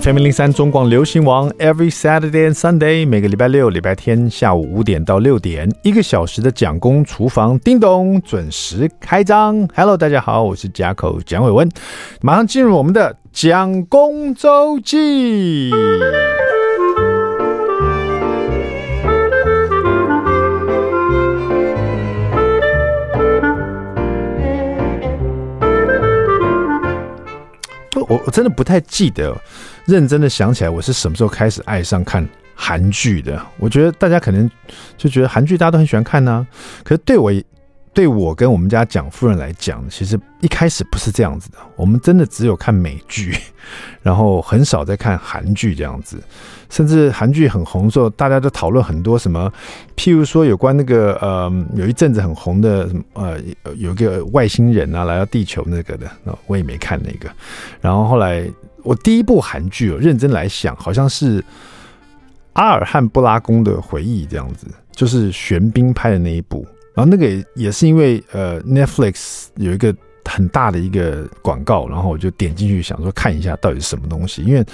[0.00, 9.68] FM 零三中广流行王，Every Saturday and Sunday，每个礼拜六、礼拜天下午五点到六点，一个小时的蒋公厨房，叮咚准时开张。
[9.74, 11.68] Hello，大家好，我是甲口蒋伟文，
[12.22, 15.70] 马上进入我们的蒋公周记。
[28.12, 29.34] 我我真的不太记得，
[29.86, 33.40] 认真的想起来，我是什么时候开始爱上看韩剧的？
[33.58, 34.50] 我觉得大家可能
[34.98, 36.46] 就觉得韩剧大家都很喜欢看呢、
[36.84, 37.32] 可是对我。
[37.94, 41.58] 对我跟我们家蒋夫人来讲，其实一开始不是这样子的。
[41.76, 43.36] 我们真的只有看美剧，
[44.02, 46.22] 然后很少在看韩剧这样子。
[46.70, 49.52] 甚至韩剧很红的时候，大家都讨论很多什么，
[49.94, 53.38] 譬如说有关那个呃，有一阵子很红的什么呃，
[53.76, 56.10] 有一个外星人啊来到地球那个的，
[56.46, 57.30] 我也没看那个。
[57.82, 58.50] 然后后来
[58.82, 61.44] 我第一部韩剧，哦认真来想，好像是
[62.54, 66.66] 阿尔汉布拉宫的回忆这样子，就是玄彬拍的那一部。
[66.94, 74.42] 然后那个也是因为呃，Netflix 有一个很大的一个广告，然后我就点进去想说看一下到底是什么东西。
[74.42, 74.64] 因为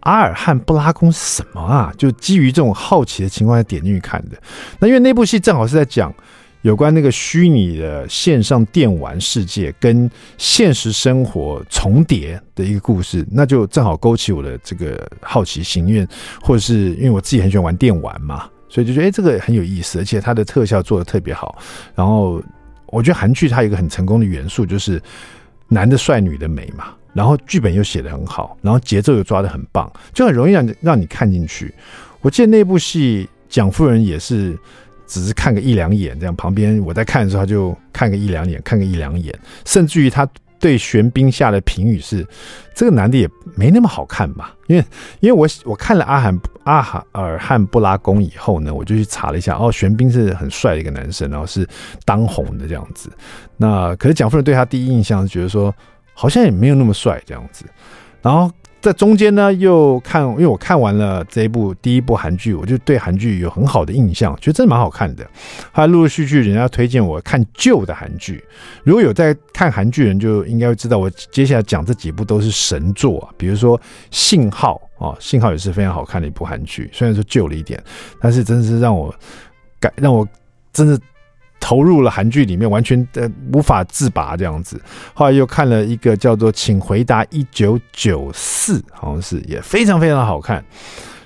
[0.00, 1.92] 阿尔汉布拉宫是什么啊？
[1.96, 4.36] 就基于这种好奇的情况下点进去看的。
[4.78, 6.14] 那因为那部戏正好是在讲
[6.62, 16.06] 有关那个虚拟的线上电玩世界跟现实生活重叠的一个故事，那就正好勾起我的这个好奇心，因为
[16.40, 18.48] 或者是因为我自己很喜欢玩电玩嘛。
[18.68, 21.58] 所以就觉得哎，这个很有意思，而且它的特效做得特别好。
[21.94, 22.42] 然后
[22.86, 25.00] 我觉得韩剧它有一个很成功的元素，就是
[25.68, 26.94] 男的帅，女的美嘛。
[27.12, 31.72] 然后剧本又写得很好，然后节奏又抓得很棒，就很容易让让你看进去。
[32.20, 34.58] 我记得那部戏，蒋夫人也是
[35.06, 40.28] 只是看个一两眼，这样旁边我在看的时候，他就看个一两眼，看个一两眼，甚至于他。
[40.58, 42.26] 对玄彬下的评语是，
[42.74, 44.54] 这个男的也没那么好看吧？
[44.66, 44.84] 因为
[45.20, 51.68] 因为我我看了阿罕阿哈尔汗布拉宫以后呢，我就去查了一下，哦，玄彬是很帅的一个男生，然后是
[52.04, 53.10] 当红的这样子。
[53.56, 55.74] 那可是蒋夫人对他第一印象是觉得说，
[56.14, 57.64] 好像也没有那么帅这样子，
[58.22, 58.50] 然后。
[58.86, 65.24] 在中间呢，又看，因为我看完了这一部第一部韩剧，我就对韩剧有很好的印象，觉得真的蛮好看的。
[65.72, 68.44] 后来陆陆续续人家推荐我看旧的韩剧，
[68.84, 73.34] 如果有在看韩剧人，就应该会知道我接下来讲这几部都是神作啊。
[73.36, 73.76] 比如说
[74.12, 77.82] 《信号》啊，《信号》也是非常好看的一部韩剧，虽然说旧了一点，
[78.20, 79.12] 但是真的是让我
[79.80, 80.24] 感让我
[80.72, 80.96] 真的。
[81.66, 84.80] 投入了韩剧里面，完全的无法自拔这样子。
[85.12, 90.64] 后来又看了一个叫做《请回答一九九四》，好像是也非常非常好看。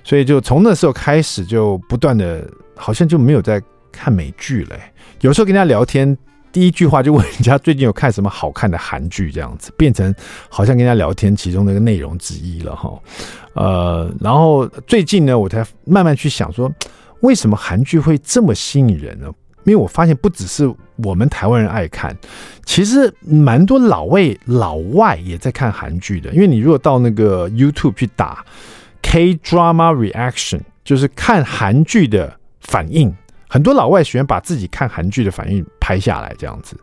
[0.02, 3.62] 所以就从那时候开始，就不断的，好像就没有在
[3.92, 4.76] 看美剧了。
[5.20, 6.16] 有时候跟人家聊天，
[6.50, 10.14] 第一句话就问人家最近有看什么好看的韩剧，这样子变成
[10.48, 12.98] 好像跟人家聊天其中的一个内容之一了哈。
[13.52, 16.72] 呃，然后最近呢，我才慢慢去想说，
[17.20, 19.30] 为什么韩剧会这么吸引人呢？
[19.64, 22.16] 因为我发现不只是我们台湾人爱看，
[22.64, 26.30] 其实蛮多老外老外也在看韩剧的。
[26.32, 28.44] 因为你如果到那个 YouTube 去打
[29.02, 33.14] K Drama Reaction，就是看韩剧的反应，
[33.48, 36.76] 很多老外喜欢把自己看韩剧的反应拍下来，这样子。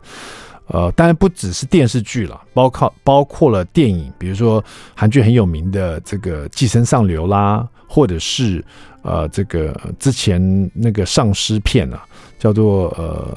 [0.68, 4.64] 呃，当然不只是电视剧了，包括包括了电影，比如说
[4.94, 8.64] 韩剧很有名的这个《寄生上流》啦，或者是
[9.02, 12.04] 呃这个之前那个丧尸片啊。
[12.40, 13.36] 叫做呃，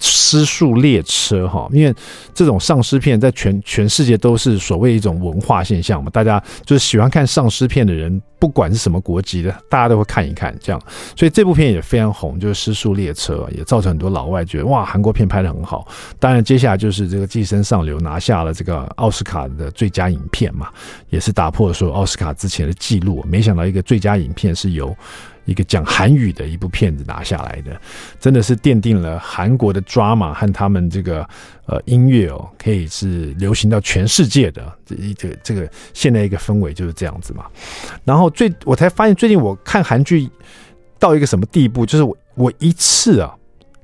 [0.00, 1.94] 尸速列车哈，因为
[2.34, 10.80] 这种丧尸片在全全世界都是所谓一种文化现象嘛，大家就是喜欢看丧尸片的人，不管是什么国籍的，大家都会看一看这样，
[11.16, 15.88] 所以这部片也非常红，就是《尸速列车》，也造成很多老外觉得哇，韩国片拍得很好。
[16.18, 20.68] 当然，接下来就是这个《寄生上流》拿下了这个奥斯卡的最佳影片嘛，
[21.10, 23.24] 也是打破了说奥斯卡之前的记录。
[23.28, 24.96] 没想到一个最佳影片是由。
[25.48, 27.80] 一个讲韩语的一部片子拿下来的，
[28.20, 31.26] 真的是奠定了韩国的 drama 和他们这个
[31.64, 37.46] 呃音乐哦，可以是流行到全世界的这一个这个现在一个氛围就是这样子嘛。
[38.04, 40.28] 然后最我才发现最近我看韩剧
[40.98, 43.34] 到一个什么地步，就是我我一次啊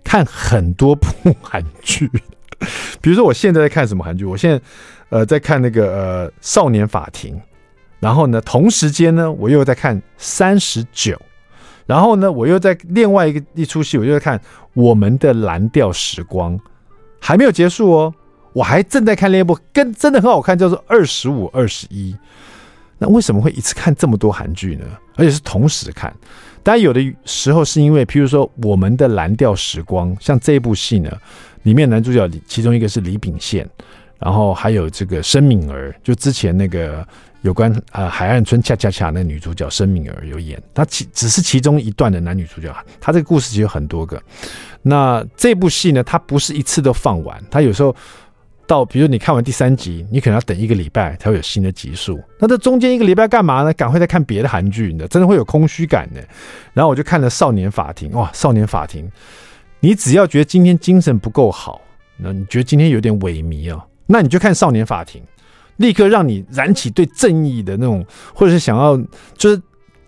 [0.04, 2.06] 看很多部韩剧，
[3.00, 4.60] 比如说我现在在看什么韩剧，我现在
[5.08, 7.40] 呃在看那个呃少年法庭，
[8.00, 11.18] 然后呢同时间呢我又在看三十九。
[11.86, 14.38] 然后呢，我又在另外一个一出戏，我就在看
[14.72, 16.58] 《我们的蓝调时光》，
[17.20, 18.14] 还没有结束哦。
[18.52, 22.12] 我还正在看另一部，跟真的很好看，叫做《二十五二十一》。
[22.98, 24.84] 那为什么会一次看这么多韩剧呢？
[25.16, 26.14] 而且是同时看？
[26.62, 31.10] 当然，有的时候是因为，譬如说《我们的蓝调时光》，像这部戏呢，
[31.64, 33.68] 里面男主角其中一个是李秉宪，
[34.18, 37.06] 然后还有这个申敏儿，就之前那个
[37.44, 44.20] 有关呃海岸村恰恰恰那女主角申敏儿有演，她其只是其中一段的男女主角，她这个故事其实有很多个。
[44.82, 47.94] 那这部戏呢，它不是一次都放完，它有时候。
[48.66, 52.18] 到，比如你看完第三集，你可能要等一个礼拜才会有新的集数。
[52.38, 53.70] 那这中间一个礼拜干嘛呢？
[53.74, 56.26] 赶快再看别的韩剧，你，真的会有空虚感的。
[56.72, 59.06] 然后我就看了《少年法庭》，哇，《少年法庭》，
[59.80, 61.78] 你只要觉得今天精神不够好，
[62.16, 65.20] 那你觉得今天有点萎靡啊，那你就看《少年法庭》，
[65.76, 68.04] 立刻让你燃起对正义的那种，
[68.34, 68.96] 或者是想要，
[69.36, 69.60] 就是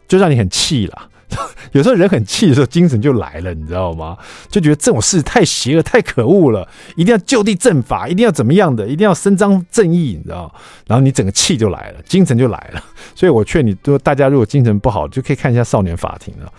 [0.09, 1.09] 就让你很气了。
[1.73, 4.17] 有时候人很气的时候，精神就来了，你知道吗？
[4.49, 10.55] 就觉得这种事太邪恶、太可恶了，一定要就地正法，一定要怎么样的，一定要伸张正义，你知道？
[10.87, 12.83] 然后你整个气就来了，精神就来了。
[13.17, 16.53] 所以我劝你，说大家如果精神不好，就可以看一下《少年法庭》了。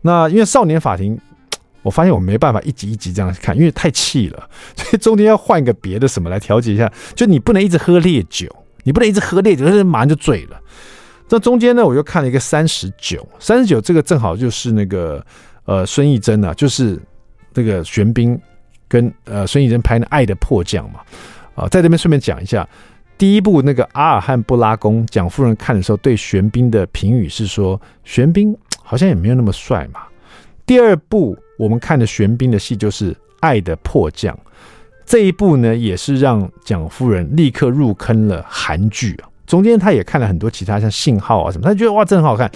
[0.00, 1.14] 那因为《少年法庭》，
[1.84, 6.92] 我发现我没办法一集一集这样看，因为太气了， 所以中间要换一个别的什么来调节一下。
[7.14, 8.48] 就你不能一直喝烈酒，
[8.82, 10.60] 你不能一直喝烈酒，那马上就醉了。
[11.28, 15.24] 这中间呢，我又看了一个三十九，三十九这个正好就是那个
[15.66, 16.98] 呃孙艺珍啊，就是
[17.52, 18.38] 那个玄彬
[18.88, 21.00] 跟呃孙艺珍拍的《爱的迫降》嘛，
[21.54, 22.66] 啊，在这边顺便讲一下，
[23.18, 30.00] 第一部那个《阿尔汉布拉宫》，蒋夫人看的时候对玄彬的评语是说，玄彬好像也没有那么帅嘛。
[30.66, 34.34] 第二部我们看的玄彬的戏就是《爱的迫降》，
[35.04, 39.28] 这一部呢也是让蒋夫人立刻入坑了韩剧啊。
[39.46, 42.50] 中间他也看了很多其他像信号啊什么，他觉得哇，真很好看。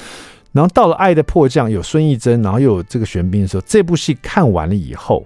[0.53, 5.25] 然后到了《爱的迫降》，有孙艺珍，然后又有这个玄彬的时候，这部戏看完了以后，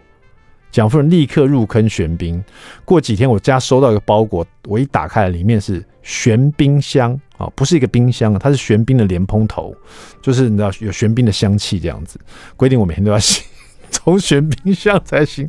[0.73, 2.43] 蒋夫人立刻入坑玄彬。
[2.84, 9.75] 过几天我家收到一个包裹，我一打开，里面是玄彬香啊，不是一个冰箱，它是玄冰的莲蓬头，
[10.21, 12.21] 就是你知道有玄冰的香气这样子。
[12.56, 13.43] 规定我每天都要洗，
[13.91, 15.49] 从玄冰箱才行。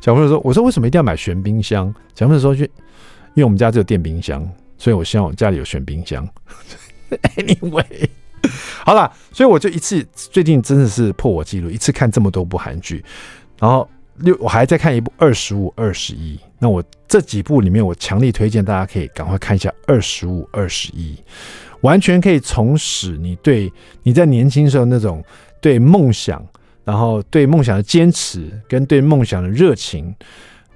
[0.00, 2.64] 小朋友说：“我说为什么一定要买玄冰箱？”小朋友说：“去
[3.34, 4.46] 因为我们家只有电冰箱。”
[4.76, 6.28] 所以，我希望我家里有玄冰箱。
[7.36, 8.08] Anyway，
[8.84, 13.04] 好了，所以我就一次，最近真的是破我记录，一次看这么多部韩剧，
[13.60, 16.36] 然后六我还在看一部《二十五二十一》。
[16.58, 21.14] 那我这几部里面，我强力推荐大家可以赶快看一下《二十五二十一》，
[21.80, 23.72] 完全可以重拾你对
[24.02, 25.24] 你在年轻时候那种
[25.60, 26.44] 对梦想，
[26.84, 30.14] 然后对梦想的坚持跟对梦想的热情。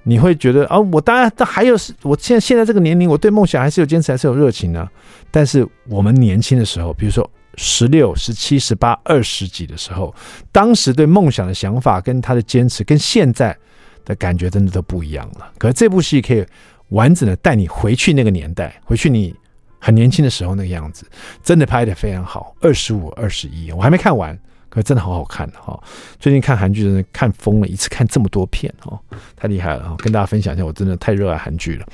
[0.03, 4.87] 你会觉得啊，我当然，但还有是，我现在现在这个年龄，我对梦想还是有坚持，还是有热情呢。
[5.29, 10.15] 但是我们年轻的时候，比如说十六、十七、十八、二十几的时候，
[10.51, 13.57] 当时对梦想的想法跟他的坚持，跟现在
[14.05, 15.51] 的感觉真的都不一样了。
[15.57, 16.45] 可是这部戏可以
[16.89, 19.35] 完整的带你回去那个年代，回去你
[19.79, 21.05] 很年轻的时候那个样子，
[21.43, 22.55] 真的拍得非常好。
[22.61, 24.39] 二十五、二十一，我还没看完。
[24.69, 25.81] 可是真的好好看哈！
[26.19, 28.99] 最近看韩剧真的看疯了，一次看这么多片哦，
[29.35, 29.95] 太厉害了！
[29.99, 31.87] 跟大家分享一下，我真的太热爱韩剧了。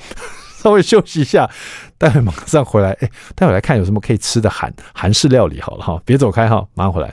[0.64, 1.46] 稍微休息一下，
[1.98, 2.92] 待会马上回来。
[3.00, 7.12] 哎，待会来看有什么可以吃的韩韩式料理好了哈，别走开哈，马上回来。